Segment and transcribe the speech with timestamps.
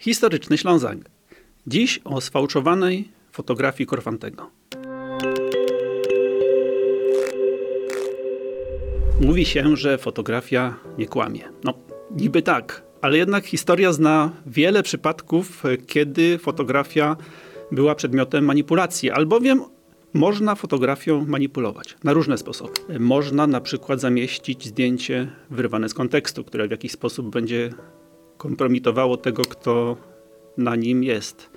[0.00, 0.98] Historyczny Ślązak.
[1.66, 4.50] Dziś o sfałszowanej fotografii Korfantego.
[9.20, 11.44] Mówi się, że fotografia nie kłamie.
[11.64, 11.74] No,
[12.10, 17.16] niby tak, ale jednak historia zna wiele przypadków, kiedy fotografia
[17.72, 19.62] była przedmiotem manipulacji, albowiem
[20.14, 22.98] można fotografią manipulować na różne sposoby.
[22.98, 27.70] Można na przykład zamieścić zdjęcie wyrwane z kontekstu, które w jakiś sposób będzie
[28.38, 29.96] kompromitowało tego, kto
[30.56, 31.50] na nim jest.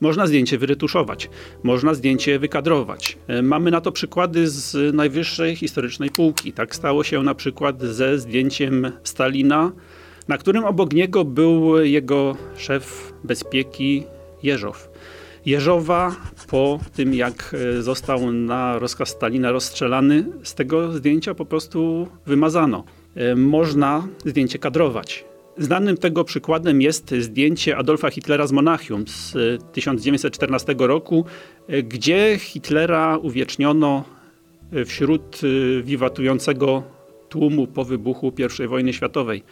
[0.00, 1.30] Można zdjęcie wyretuszować,
[1.62, 3.18] można zdjęcie wykadrować.
[3.26, 6.52] E, mamy na to przykłady z najwyższej historycznej półki.
[6.52, 9.72] Tak stało się na przykład ze zdjęciem Stalina,
[10.28, 14.04] na którym obok niego był jego szef bezpieki
[14.42, 14.90] Jeżow.
[15.46, 16.16] Jeżowa
[16.50, 22.84] po tym, jak e, został na rozkaz Stalina rozstrzelany, z tego zdjęcia po prostu wymazano.
[23.14, 25.24] E, można zdjęcie kadrować.
[25.58, 29.34] Znanym tego przykładem jest zdjęcie Adolfa Hitlera z Monachium z
[29.72, 31.24] 1914 e, roku,
[31.68, 34.04] e, gdzie Hitlera uwieczniono
[34.72, 35.40] e, wśród
[35.82, 36.82] wiwatującego
[37.28, 38.32] tłumu po wybuchu
[38.64, 39.42] I wojny światowej.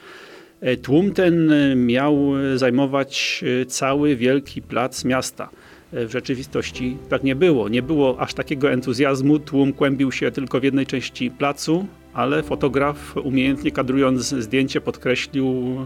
[0.82, 1.50] Tłum ten
[1.86, 5.48] miał zajmować cały wielki plac miasta.
[5.92, 7.68] W rzeczywistości tak nie było.
[7.68, 9.38] Nie było aż takiego entuzjazmu.
[9.38, 15.77] Tłum kłębił się tylko w jednej części placu, ale fotograf umiejętnie kadrując zdjęcie podkreślił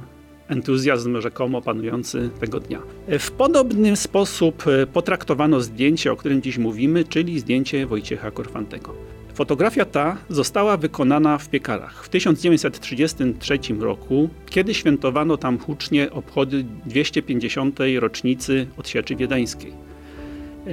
[0.48, 2.82] entuzjazm rzekomo panujący tego dnia.
[3.18, 8.94] W podobny sposób potraktowano zdjęcie, o którym dziś mówimy, czyli zdjęcie Wojciecha Korfantego.
[9.34, 17.78] Fotografia ta została wykonana w piekarach w 1933 roku, kiedy świętowano tam hucznie obchody 250.
[18.00, 19.72] rocznicy odsieczy wiedeńskiej.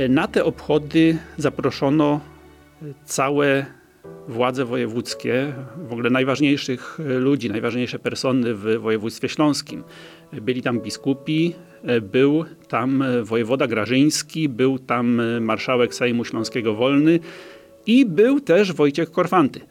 [0.10, 2.20] Na te obchody zaproszono
[3.06, 3.66] całe
[4.28, 9.84] władze wojewódzkie, w ogóle najważniejszych ludzi, najważniejsze persony w województwie śląskim.
[10.34, 11.56] Byli tam biskupi,
[12.02, 17.20] był tam wojewoda Grażyński, był tam marszałek Sejmu Śląskiego Wolny
[17.86, 19.62] i był też Wojciech Korfanty.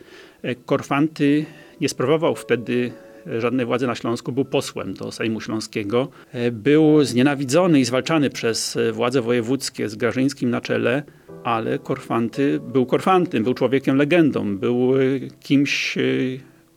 [0.67, 1.47] Korfanty
[1.81, 2.93] nie sprawował wtedy
[3.39, 6.09] żadnej władzy na Śląsku, był posłem do Sejmu Śląskiego.
[6.53, 11.03] Był znienawidzony i zwalczany przez władze wojewódzkie z Grażyńskim na czele
[11.45, 15.01] ale Korfanty był Korfantym, był człowiekiem legendą, był e,
[15.41, 16.03] kimś, e,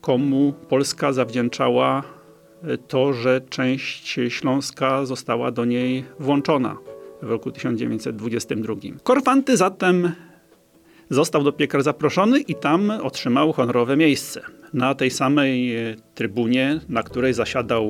[0.01, 2.03] komu Polska zawdzięczała
[2.63, 6.78] e, to, że część Śląska została do niej włączona
[7.22, 8.75] w roku 1922.
[9.03, 10.11] Korfanty zatem
[11.09, 14.41] został do piekar zaproszony i tam otrzymał honorowe miejsce.
[14.73, 15.75] Na tej samej
[16.16, 17.89] trybunie, na której zasiadał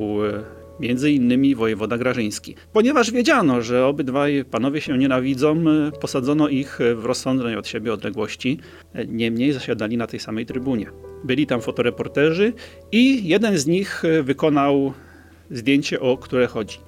[0.80, 2.54] między innymi wojewoda Grażyński.
[2.72, 5.64] Ponieważ wiedziano, że obydwaj panowie się nienawidzą,
[6.00, 8.58] posadzono ich w rozsądnej od siebie odległości,
[9.08, 10.86] niemniej zasiadali na tej samej trybunie.
[11.24, 12.52] Byli tam fotoreporterzy
[12.92, 14.92] i jeden z nich wykonał
[15.50, 16.78] zdjęcie, o które chodzi.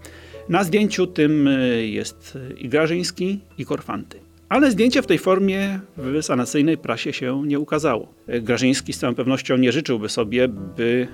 [0.49, 1.49] Na zdjęciu tym
[1.81, 4.28] jest i Grażyński, i Korfanty.
[4.48, 8.14] Ale zdjęcie w tej formie w sanacyjnej prasie się nie ukazało.
[8.42, 11.09] Grażyński z całą pewnością nie życzyłby sobie, by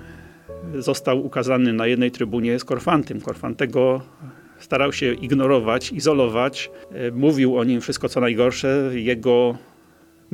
[0.78, 3.20] został ukazany na jednej trybunie z Korfantym.
[3.20, 4.02] Korfantego
[4.58, 6.70] starał się ignorować, izolować.
[6.92, 8.90] E, mówił o nim wszystko co najgorsze.
[8.94, 9.58] Jego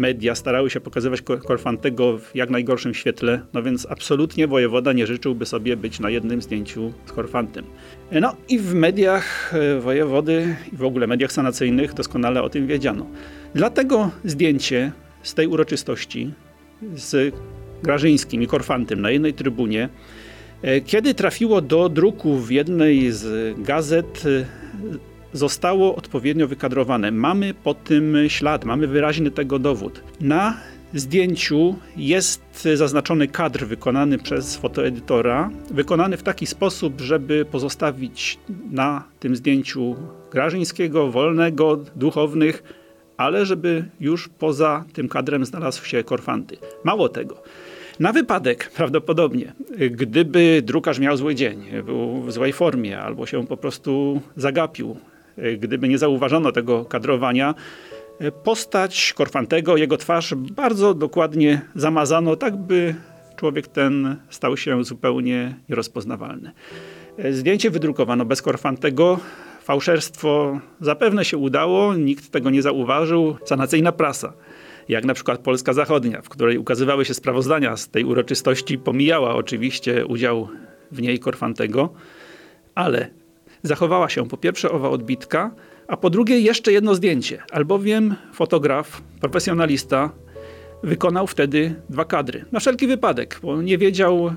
[0.01, 5.47] media starały się pokazywać Korfantego w jak najgorszym świetle, no więc absolutnie wojewoda nie życzyłby
[5.47, 7.65] sobie być na jednym zdjęciu z Korfantym.
[8.11, 12.67] E, no i w mediach e, wojewody i w ogóle mediach sanacyjnych doskonale o tym
[12.67, 13.07] wiedziano.
[13.55, 16.31] Dlatego zdjęcie z tej uroczystości
[16.95, 17.35] z
[17.83, 19.89] Grażyńskim i Korfantym na jednej trybunie.
[20.63, 24.45] E, kiedy trafiło do druku w jednej z gazet, e,
[25.33, 27.11] zostało odpowiednio wykadrowane.
[27.11, 30.03] Mamy po tym ślad, mamy wyraźny tego dowód.
[30.21, 30.57] Na
[30.95, 38.39] zdjęciu jest zaznaczony kadr wykonany przez fotoedytora, wykonany w taki sposób, żeby pozostawić
[38.71, 39.97] na tym zdjęciu
[40.31, 42.63] Grażyńskiego, Wolnego, Duchownych,
[43.17, 46.57] ale żeby już poza tym kadrem znalazł się Korfanty.
[46.85, 47.43] Mało tego.
[48.01, 49.53] Na wypadek prawdopodobnie,
[49.91, 54.97] gdyby drukarz miał zły dzień, był w złej formie albo się po prostu zagapił,
[55.59, 57.55] gdyby nie zauważono tego kadrowania,
[58.45, 62.95] postać Korfantego, jego twarz bardzo dokładnie zamazano, tak by
[63.37, 66.51] człowiek ten stał się zupełnie nierozpoznawalny.
[67.31, 69.19] Zdjęcie wydrukowano bez Korfantego.
[69.63, 73.37] Fałszerstwo zapewne się udało, nikt tego nie zauważył.
[73.45, 74.33] Sanacyjna prasa
[74.89, 80.07] jak na przykład Polska Zachodnia, w której ukazywały się sprawozdania z tej uroczystości, pomijała oczywiście
[80.07, 80.49] udział
[80.93, 81.93] w niej Korfantego,
[82.75, 83.11] ale
[83.63, 85.51] zachowała się po pierwsze owa odbitka,
[85.89, 90.11] a po drugie jeszcze jedno zdjęcie, albowiem fotograf, profesjonalista
[90.83, 92.45] wykonał wtedy dwa kadry.
[92.53, 94.35] Na wszelki wypadek, bo nie wiedział,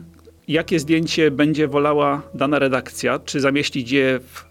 [0.47, 4.45] jakie zdjęcie będzie wolała dana redakcja, czy zamieścić je w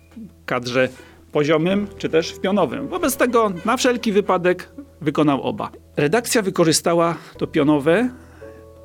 [0.46, 0.88] kadrze
[1.32, 2.88] poziomym, czy też w pionowym.
[2.88, 4.68] Wobec tego na wszelki wypadek
[5.00, 5.70] wykonał oba.
[5.96, 8.10] Redakcja wykorzystała to pionowe,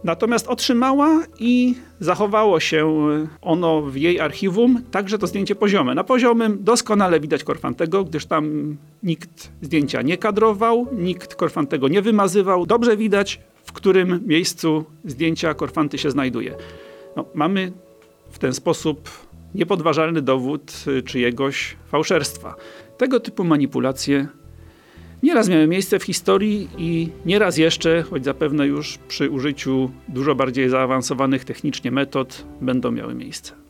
[0.07, 3.07] natomiast otrzymała i zachowało się
[3.41, 5.95] ono w jej archiwum, także to zdjęcie poziome.
[5.95, 12.65] Na poziomym doskonale widać Korfantego, gdyż tam nikt zdjęcia nie kadrował, nikt Korfantego nie wymazywał.
[12.65, 16.55] Dobrze widać, w którym miejscu zdjęcia Korfanty się znajduje.
[17.15, 17.71] No, mamy
[18.29, 19.09] w ten sposób
[19.55, 20.71] niepodważalny dowód
[21.05, 22.55] czyjegoś fałszerstwa.
[22.97, 24.27] Tego typu manipulacje
[25.23, 30.69] nieraz miały miejsce w historii i nieraz jeszcze, choć zapewne już przy użyciu dużo bardziej
[30.69, 33.66] zaawansowanych technicznie metod, będą miały miejsce.